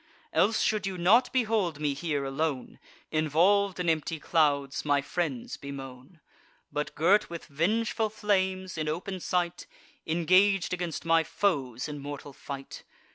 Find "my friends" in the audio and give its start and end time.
4.83-5.57